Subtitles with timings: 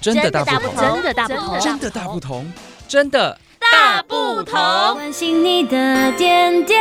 [0.00, 2.52] 真的大不同，真的大不同，真的大不同，
[2.86, 4.54] 真的大不同。
[4.94, 6.80] 关心你的点点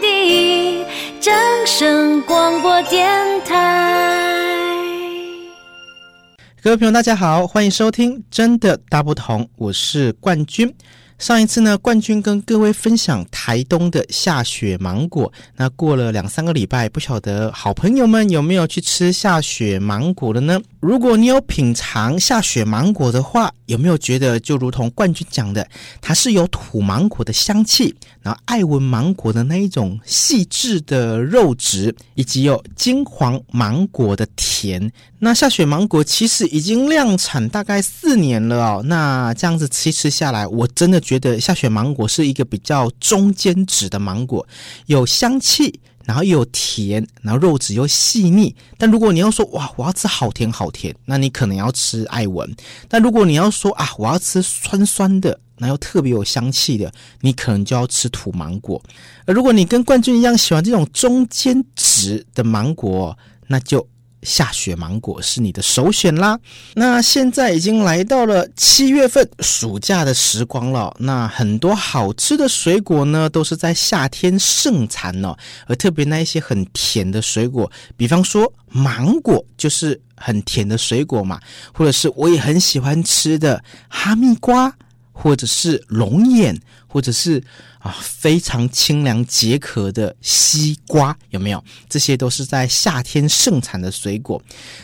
[0.00, 0.84] 滴，
[1.20, 1.34] 掌
[1.66, 4.74] 声广播电台。
[6.62, 10.74] 各位朋友，大家好，欢迎收听《真的大不同》，我是冠军。
[11.18, 15.32] 上一次呢，冠军跟各位分享台东的下雪芒果。
[15.56, 20.60] 那过了两三个礼拜，不晓得好朋友们有没有去吃下雪芒果了呢？
[20.80, 25.66] 如果你有品尝下雪芒果的话，有没有觉得就如同冠军讲的，
[26.02, 34.92] 它是有土芒果的香气，然后爱文芒果的那一种细致的肉质，以及有金黄芒果的甜。
[35.18, 38.82] 那下雪芒果其实已经量产大概四年了哦。
[38.84, 44.46] 那这样子吃吃下来，我真的觉得下雪芒果是一个比较中间值的芒果，
[44.86, 45.80] 有香气。
[46.04, 48.54] 然后又有甜，然后肉质又细腻。
[48.78, 52.54] 但如果你要说哇，我要吃好甜好甜，那你可能要吃艾文。
[52.88, 58.82] 但如果你要说啊，我要吃酸酸的，然后特别有香气的，你可能就要吃土芒果。
[59.26, 63.16] 而如果你跟冠军一样喜欢这种中间值的芒果，
[63.46, 63.86] 那就。
[64.22, 66.38] 下雪芒果是你的首选啦。
[66.74, 70.94] 那现在已经来到了七月份，暑假的时光了。
[70.98, 75.36] 那很多好吃的水果呢，都是在夏天盛产哦。
[75.66, 81.40] 而特别那一些很甜的水果，比方说芒果，就是很甜的水果嘛。
[81.74, 84.72] 或者是我也很喜欢吃的哈密瓜，
[85.12, 87.42] 或者是龙眼，或者是。
[87.82, 91.64] 啊，非常清凉解渴的西瓜有没有？
[91.88, 94.40] 这些都是在夏天盛产的水果。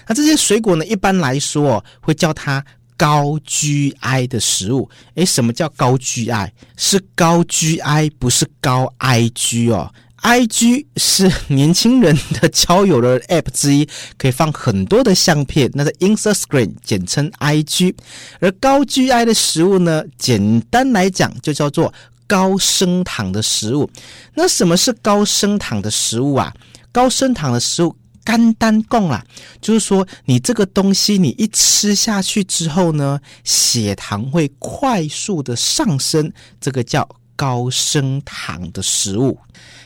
[0.08, 2.64] 那这些水果呢，一般来说会叫它
[2.96, 4.90] 高 GI 的食物。
[5.14, 6.50] 诶，什么叫高 GI？
[6.76, 9.94] 是高 GI，不是高 IG 哦。
[10.22, 17.94] IG 是年轻人的交友的 App 之一，可以放很多的相片，那是 Instagram，简称 IG。
[18.40, 21.92] 而高 GI 的食物呢，简单来讲就叫做。
[22.30, 23.90] 高升糖的食物，
[24.34, 26.52] 那什么是高升糖的食物啊？
[26.92, 29.24] 高升糖的食物，肝单供啦，
[29.62, 39.38] 就是说你这个东西你一吃下去之后呢，血糖会快速的上升，这个叫高升糖的食物。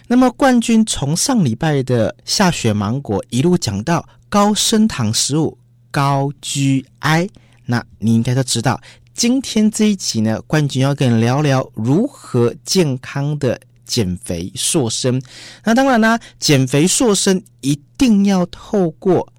[0.08, 5.58] 那么冠军从上礼拜的下雪芒果一路讲到高升糖食物
[5.90, 7.28] 高 GI，
[7.66, 8.80] 那你应该都知道。
[9.12, 15.20] 今天这一集呢，冠军要跟你聊聊如何健康的减肥瘦身。
[15.64, 19.30] 那当然啦，减肥瘦身一定要透过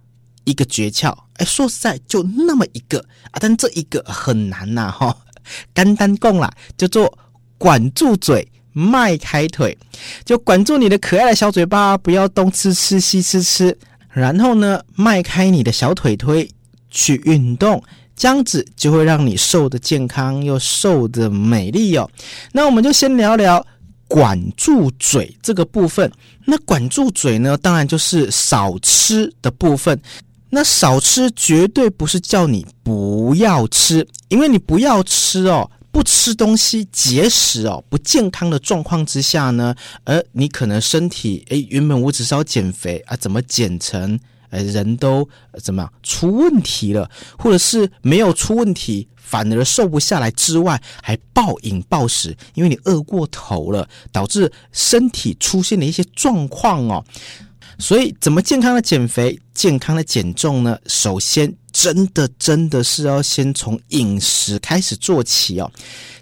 [0.43, 1.17] 一个诀窍。
[1.37, 2.99] 哎，说实在，就那么一个
[3.31, 5.17] 啊，但这一个很难呐，哈。
[5.75, 7.17] 简单供啦，叫做
[7.57, 9.77] 管住嘴，迈开腿，
[10.25, 13.77] 就管住你的可爱的小嘴巴，不要东吃吃西吃吃。
[14.09, 16.49] 然后呢，迈开你的小腿腿
[16.89, 17.81] 去运动。
[18.15, 22.07] 这样子就会让你瘦得健康又瘦得美丽哦。
[22.51, 23.65] 那我们就先聊聊
[24.07, 26.09] 管住嘴这个部分。
[26.45, 29.99] 那管住嘴呢，当然就是少吃的部分。
[30.51, 44.19] 那少吃绝对不是叫你不要吃，因为你不要吃哦，不吃东西节食哦，不健康的状况之下呢，而你可能身体诶，原本我只是要减肥啊，怎么减成？
[44.49, 45.27] 呃，人都
[45.61, 57.05] 怎么样出问题了，或者是没有出问题，反而瘦不下来之外，还暴饮暴食，因为你饿过头了，导致身体出现了一些状况哦。
[57.79, 60.77] 所以，怎么健康的减肥、健康的减重呢？
[60.85, 65.69] 首先，真的真的是要先从饮食开始做起哦。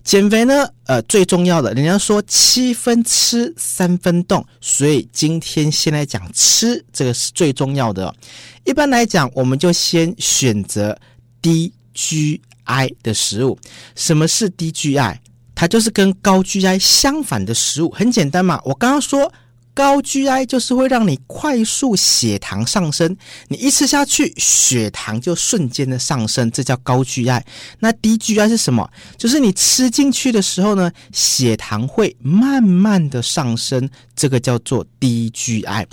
[0.03, 8.16] 减肥呢，呃，最重要的，人家说七分吃，三分动，所以今天先来讲吃，这个是最重要的哦。
[8.63, 10.97] 一般来讲，我们就先选择
[11.41, 13.59] 低 GI 的食物。
[13.95, 15.17] 什么是低 GI？
[15.53, 17.91] 它就是跟高 GI 相反的食物。
[17.91, 19.31] 很简单嘛，我刚刚说。
[19.74, 23.16] 高 GI 就是会让你快速血糖上升，
[23.48, 27.41] 你一吃下去，血糖就瞬间的上升，这叫高 GI。
[27.79, 28.90] 那低 GI 是什么？
[29.18, 35.85] 就是你吃进去的时候呢，血糖会慢慢的上升，这个叫做低 GI。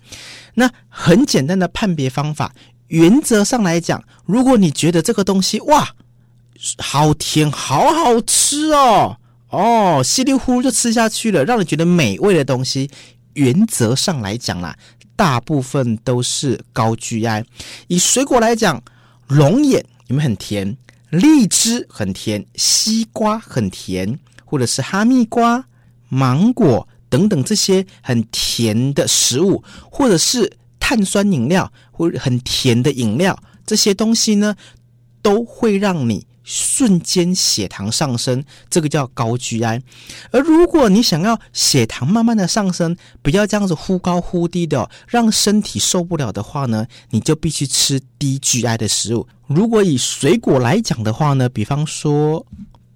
[0.54, 2.52] 那很简单的判别方法，
[2.88, 5.88] 原则上来讲，如果你觉得这个东西哇，
[6.78, 9.16] 好甜，好好吃哦，
[9.50, 12.90] 哦，稀里呼噜就吃下去了，让你觉得美味的东西。
[13.38, 14.76] 原则上来讲啦，
[15.14, 17.44] 大部分都是高 GI。
[17.86, 18.82] 以水果来讲，
[19.28, 20.76] 龙眼有没有很甜？
[21.10, 25.64] 荔枝很甜，西瓜很甜，或者是哈密瓜、
[26.08, 34.56] 芒果等等这些很甜的食物，或者是碳酸饮料或者很甜的饮料，这些东西呢，
[35.22, 39.82] 都会让你瞬间血糖上升，这个叫高 GI。
[40.30, 49.28] 而如果你想要血糖慢慢的上升，不要这样子忽高忽低的，让身体受不了的话呢，你就必须吃低 GI 的食物。
[49.46, 52.46] 如果以水果来讲的话呢，比方说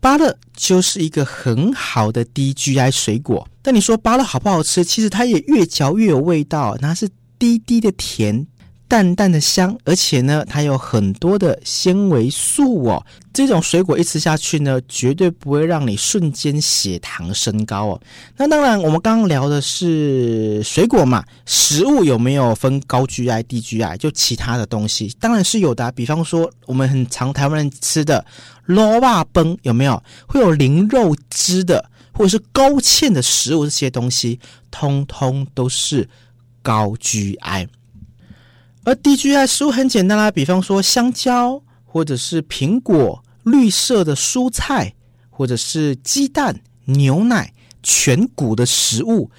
[0.01, 3.47] 芭乐就是一个很好的低 GI 水果。
[3.61, 4.83] 但你说芭乐好不好吃？
[4.83, 7.07] 其实它也越嚼越有味道，那是
[7.39, 8.47] 低低的甜。
[8.93, 13.03] 淡淡的香，而且呢，它有很多的纤维素哦。
[13.33, 18.01] 这种水果一吃下去呢，绝对不会让你瞬间血糖升高哦。
[18.37, 23.97] 那当然，我们刚刚聊的是水果嘛，食物有没有分高 GI、低 GI？
[23.97, 25.91] 就其他的东西，当然是有的。
[25.93, 28.23] 比方说，我们很常台湾人吃的
[28.67, 33.65] 萝卜崩，有没有会有零肉汁的，或者是高纤的食物？
[33.65, 34.39] 这些东西
[34.71, 36.07] 通通都是
[36.61, 37.67] 高 GI。
[38.85, 44.93] 而低 GI 食物很简单啦，比方说香蕉，或者是苹果、绿色的蔬菜，
[45.31, 49.31] 或者是鸡蛋、牛奶、全谷的食物，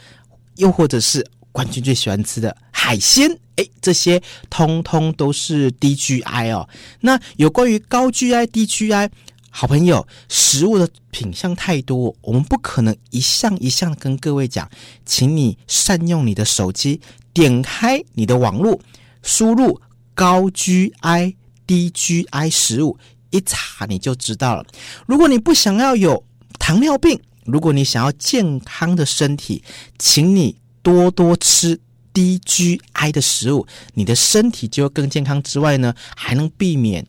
[0.55, 6.69] 又或者是冠军最喜欢吃的海鲜，诶，这些通通都是低 GI 哦。
[7.01, 9.09] 那有关于高 GI、低 GI，
[9.49, 14.69] 好朋友，食物的品相太多，我们不可能一项一项跟各位讲，
[15.05, 17.01] 请你善用你的手机，
[17.33, 18.79] 点开你的网络。
[19.23, 19.81] 输入
[20.13, 21.35] 高 GI、
[21.65, 22.99] 低 GI 食物，
[23.31, 24.65] 一查你就知道了。
[25.07, 26.23] 如果你不想要有
[26.59, 29.63] 糖尿病，如果你想要健康的身体，
[29.97, 31.79] 请你多多吃
[32.13, 33.65] 低 GI 的食物，
[33.95, 37.05] 你的身体就会更健康之外呢，还能避免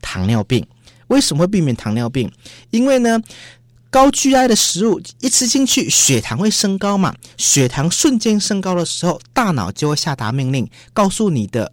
[0.00, 0.66] 糖尿病。
[1.08, 2.30] 为什么会避免糖尿病？
[2.70, 3.20] 因为呢，
[3.90, 7.12] 高 GI 的食物一吃进去，血糖会升高嘛？
[7.36, 11.72] 血糖瞬间升高的时候，大脑就会下达命令，告诉你的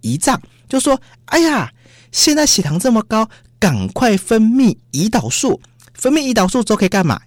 [0.00, 1.70] 胰脏，就说：“哎呀，
[2.10, 3.28] 现在血糖这么高，
[3.58, 5.60] 赶快分泌胰岛素。
[5.92, 7.20] 分泌胰岛素之后可以干嘛？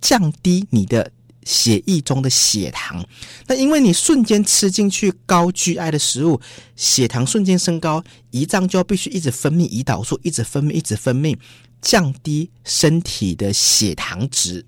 [0.00, 1.10] 降低你的
[1.44, 3.04] 血液中的血糖。
[3.48, 6.40] 那因为你瞬间吃进去高 GI 的食物，
[6.76, 11.36] 血糖瞬间升高，胰脏就要必须一直分泌胰岛素，一直分泌，一直分泌。”
[11.84, 14.64] 降低身体的血糖值，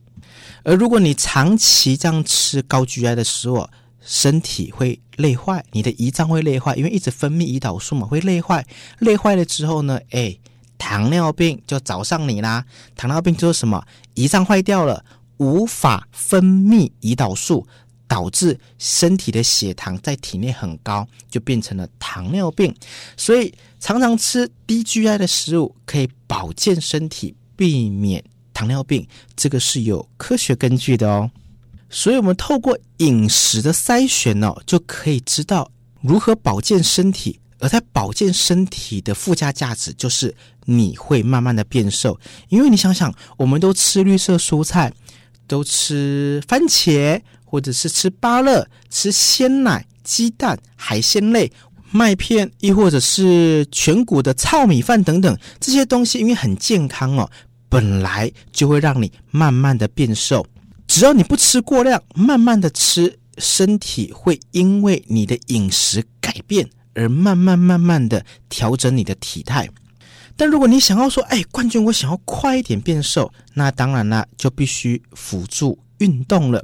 [0.62, 3.66] 而如果你长期这样吃高 GI 的食物，
[4.02, 8.64] 身体会累坏，你的胰脏会累坏，因为一直分泌胰岛素嘛，会累坏。
[8.98, 10.36] 累坏了之后呢，哎，
[10.76, 12.66] 糖尿病就找上你啦。
[12.94, 13.82] 糖尿病就是什么？
[14.14, 15.02] 胰脏坏掉了，
[15.38, 17.66] 无法分泌胰岛素。
[18.08, 22.74] 导致身体的血糖在体内很高，就变成了糖尿病。
[23.16, 28.22] 所以常常吃低 GI 的食物可以保健身体，避免
[28.52, 29.06] 糖尿病，
[29.36, 31.30] 这个是有科学根据的哦。
[31.88, 35.70] 所以，我们透过饮食的筛选哦，就可以知道
[36.00, 37.38] 如何保健身体。
[37.58, 40.34] 而在保健身体的附加价值，就是
[40.66, 42.20] 你会慢慢的变瘦。
[42.50, 44.92] 因为你想想，我们都吃绿色蔬菜，
[45.46, 47.18] 都吃番茄。
[47.46, 51.50] 或者是吃芭乐、吃鲜奶、鸡蛋、海鲜类、
[51.90, 57.30] 麦片，亦或者是全谷的糙米饭等等这些东西，因为很健康哦，
[57.70, 60.44] 本来就会让你慢慢的变瘦。
[60.86, 69.68] 只要你不吃过量，慢慢的吃，身体会因为你的饮食改变而慢慢慢慢的调整你的体态。
[70.36, 76.62] 但如果你想要说，哎，冠军，我想要快一点变瘦，那当然啦，就必须辅助运动了。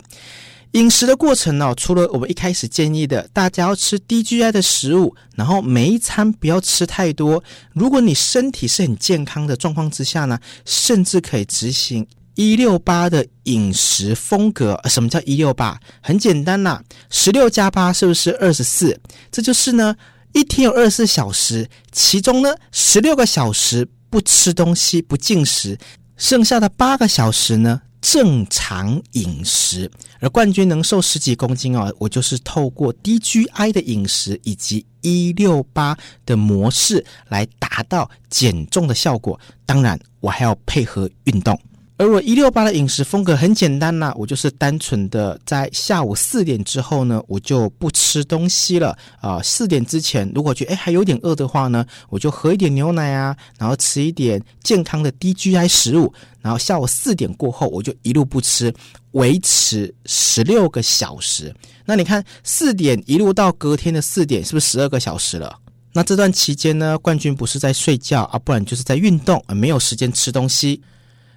[0.73, 7.43] 饮食的过程呢、除了我们一开始建议的，大家要吃低 GI 的食物，然后每一餐不要吃太多。
[7.75, 14.81] 如果你身体是很健康的状况之下呢，甚至可以执行一六八的饮食风格。
[14.89, 15.79] 什么叫一六八？
[16.01, 18.99] 很简单呐，十六加八是不是二十四？
[19.31, 19.95] 这就是呢，
[20.33, 25.79] 一天有二十四小时，其中呢，十六个小时不吃东西不进食，
[26.17, 39.39] 剩下的八个小时呢，正常饮食，而冠军能瘦十几公斤哦，我就是透过低 GI 的饮食以及一六八的模式来达到减重的效果。
[39.65, 41.59] 当然，我还要配合运动。
[41.99, 49.41] 而我一六八的饮食风格很简单呐、我就是单纯的在下午四点之后呢，我就不吃东西了啊。
[49.43, 56.13] 四点之前，如果觉得诶还有点饿的话呢，我就喝一点牛奶啊，然后吃一点健康的低 GI 食物。
[56.41, 58.75] 然后下午四点过后，我就一路不吃，
[59.13, 61.55] 维持十六个小时。
[61.85, 65.57] 那你看，四点一路到隔天的四点，是不是十二个小时了？
[65.93, 70.83] 那这段期间呢，冠军不是在睡觉啊，不然就是在运动啊，没有时间吃东西。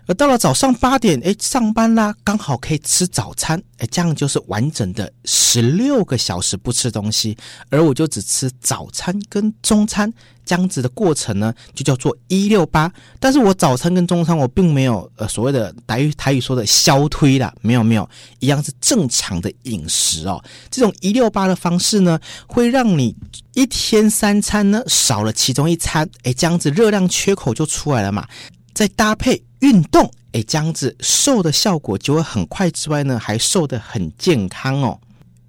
[0.07, 7.35] 而到了早上八点，哎，上班啦，刚好可以吃早餐，哎，这样就是完整的十六个小时不吃东西，
[7.69, 10.11] 而我就只吃早餐跟中餐，
[10.45, 12.91] 这样子的过程呢，就叫做一六八。
[13.19, 18.07] 但是我早餐跟中餐我并没有呃所谓的台语台语说的消推啦，没有没有，
[18.39, 20.43] 一样是正常的饮食哦。
[20.69, 23.15] 这种一六八的方式呢，会让你
[23.53, 28.27] 一天三餐呢少了其中一餐，哎，这样子热量缺口就出来了嘛。
[28.73, 34.99] 再搭配运动，哎，这样子瘦的效果就会很快之外呢，还瘦得很健康哦。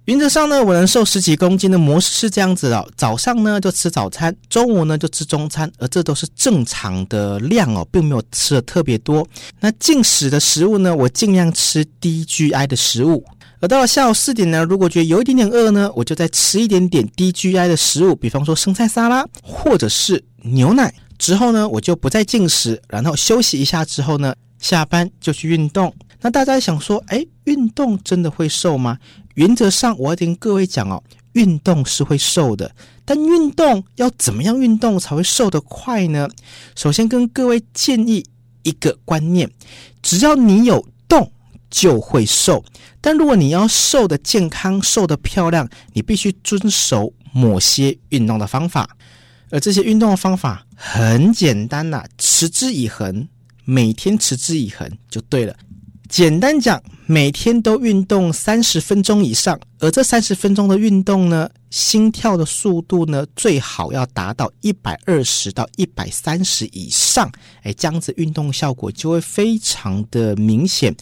[0.05, 9.27] 原则上呢，我能瘦十几公斤的模式是这样子的哦：早上呢就吃早餐，中午呢就吃中餐，而这都是正常的量哦，并没有吃的特别多。
[9.59, 13.25] 那进食的食物呢，我尽量吃低 GI 的食物。
[13.59, 20.93] 而到了下午四点呢，如果觉得有一点点饿呢，我就再吃一点点低 GI 的食物，比方说生菜沙拉或者是牛奶。
[21.27, 25.93] 之后呢，我就不再进食，然后休息一下之后呢，下班就去运动。
[26.21, 28.97] 那大家想说，哎，运动真的会瘦吗？
[29.33, 31.03] 原则上，我要跟各位讲哦，
[31.33, 36.29] 运动是会瘦的，但运动要怎么样运动才会瘦得快呢？
[36.77, 38.25] 首先跟各位建议
[38.63, 39.51] 一个观念，
[40.01, 41.29] 只要你有动
[41.69, 42.63] 就会瘦。
[43.01, 48.89] 但如果你要瘦得健康、瘦得漂亮，你必须遵守某些运动的方法。
[49.49, 53.27] 而这些运动的方法很简单呐，持之以恒，
[53.65, 55.55] 每天持之以恒就对了。
[56.09, 67.29] 简单讲，每天都运动三十分钟以上，而这三十分钟的运动呢，心跳的速度呢，最好要达到一百二十到一百三十以上，
[67.61, 70.95] 哎，这样子运动效果就会非常的明显。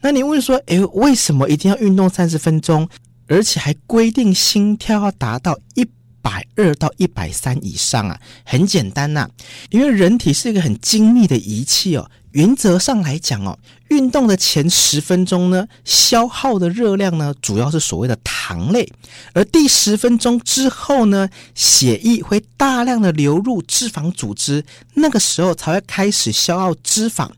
[0.00, 2.88] 那你问说，哎，为什么一定要运动三十分钟，
[3.28, 5.86] 而且还规定心跳要达到一
[6.28, 9.30] 百二到一百三以上啊，很简单呐，
[9.70, 12.10] 因为人体是一个很精密的仪器哦。
[12.32, 13.58] 原则上来讲哦，
[13.88, 18.86] 运动的前十分钟呢，消耗的热量呢，主要是所谓的糖类，
[19.32, 24.62] 而第十分钟之后呢，血液会大量的流入脂肪组织，
[24.94, 27.30] 那个时候才会开始消耗脂肪。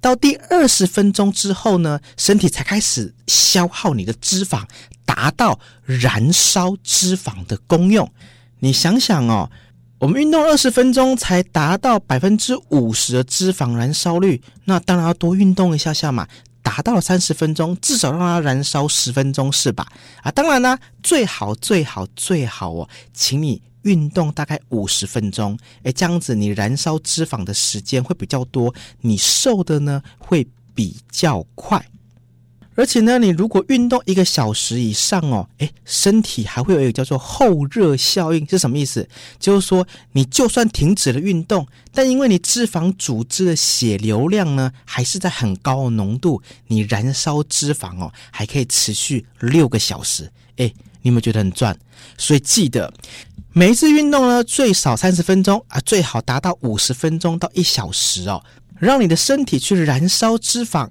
[0.00, 4.64] 到第二十分钟之后呢，身体才开始消耗你的脂肪，
[5.06, 8.10] 达到燃烧脂肪的功用。
[8.62, 9.50] 你想想哦。
[9.98, 16.26] 我们运动二十分钟才达到百分之五十的脂肪燃烧率，那当然要多运动一下下嘛。
[16.60, 19.86] 达到了三十分钟，至少让它燃烧十分钟是吧？
[20.22, 31.84] 啊，当然呢，最好最好最好哦，请你运动大概五十分钟，诶，这样子你燃烧脂肪的时间会比较多，你瘦的呢会比较快。
[32.74, 39.06] 而且呢，你如果运动一个小时以上哦，诶，身体还会有一个叫做后热效应，是什么意思？
[39.38, 50.32] 就是说，你就算停止了运动，但因为你脂肪组织的血流量呢，还是在很高的浓度，你燃烧脂肪哦，还可以持续六个小时。
[50.56, 51.76] 诶，你有没有觉得很赚？
[52.16, 52.90] 所以记得
[53.52, 58.42] 每一次运动呢，最少三十分钟啊，最好达到五十分钟到一小时哦，
[58.78, 60.88] 让你的身体去燃烧脂肪，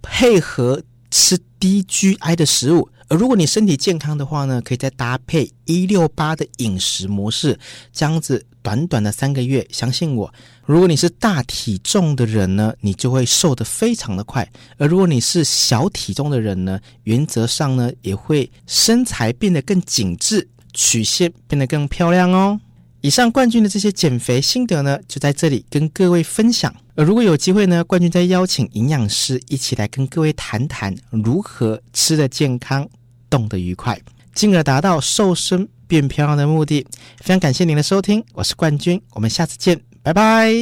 [0.00, 0.82] 配合。
[1.10, 7.58] 吃低 GI 的食物，而如果你身体健康的话呢，可以再搭配一六八的饮食模式，
[7.92, 10.32] 这样子短短的三个月，相信我，
[10.66, 14.44] 如果你是大体重的人呢，你就会瘦得非常的快；
[14.76, 22.60] 而如果你是小体重的人呢，原则上呢，也会身材变得更紧致，曲线变得更漂亮哦。
[23.00, 26.74] 以上冠军的这些减肥心得呢，就在这里跟各位分享。
[26.98, 32.88] 而如果有机会呢，冠军再邀请营养师一起来跟各位谈谈如何吃得健康、
[33.30, 33.96] 动得愉快，
[34.34, 36.84] 进而达到瘦身变漂亮的目的。
[37.18, 40.52] 非常感谢您的收听，我是冠军，我们下次见，拜拜。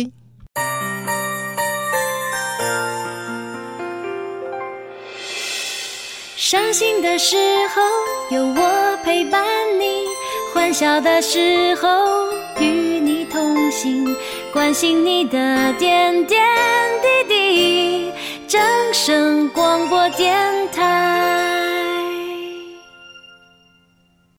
[6.36, 7.34] 伤心的时
[7.74, 9.42] 候有我陪伴
[9.80, 10.04] 你，
[10.52, 11.88] 欢笑的时候
[12.60, 14.04] 与你同行。
[14.56, 16.42] 关心你的点点
[17.02, 18.12] 滴滴，
[18.48, 18.58] 掌
[18.90, 20.34] 声广播电
[20.72, 21.45] 台。